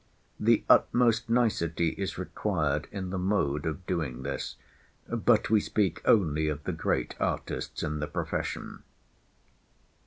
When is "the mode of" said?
3.11-3.85